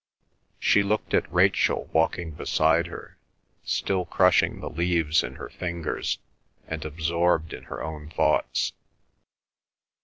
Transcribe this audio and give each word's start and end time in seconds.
She 0.59 0.81
looked 0.81 1.13
at 1.13 1.31
Rachel 1.31 1.87
walking 1.93 2.31
beside 2.31 2.87
her, 2.87 3.17
still 3.63 4.05
crushing 4.05 4.59
the 4.59 4.67
leaves 4.71 5.21
in 5.21 5.35
her 5.35 5.49
fingers 5.49 6.17
and 6.67 6.83
absorbed 6.83 7.53
in 7.53 7.65
her 7.65 7.83
own 7.83 8.09
thoughts. 8.09 8.73